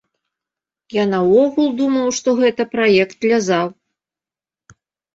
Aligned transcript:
Я 0.95 1.03
наогул 1.11 1.69
думаў, 1.83 2.07
што 2.21 2.29
гэта 2.41 2.69
праект 2.75 3.17
для 3.29 3.37
зал. 3.53 3.67